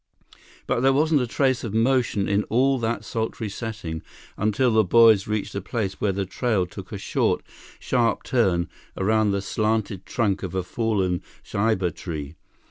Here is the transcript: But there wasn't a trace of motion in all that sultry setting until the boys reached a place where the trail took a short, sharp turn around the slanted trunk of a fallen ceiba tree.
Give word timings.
But 0.65 0.79
there 0.79 0.93
wasn't 0.93 1.21
a 1.21 1.27
trace 1.27 1.63
of 1.63 1.75
motion 1.75 2.27
in 2.27 2.41
all 2.45 2.79
that 2.79 3.05
sultry 3.05 3.49
setting 3.49 4.01
until 4.35 4.71
the 4.71 4.83
boys 4.83 5.27
reached 5.27 5.53
a 5.53 5.61
place 5.61 6.01
where 6.01 6.11
the 6.11 6.25
trail 6.25 6.65
took 6.65 6.91
a 6.91 6.97
short, 6.97 7.43
sharp 7.77 8.23
turn 8.23 8.67
around 8.97 9.29
the 9.29 9.43
slanted 9.43 10.07
trunk 10.07 10.41
of 10.41 10.55
a 10.55 10.63
fallen 10.63 11.21
ceiba 11.43 11.93
tree. 11.93 12.33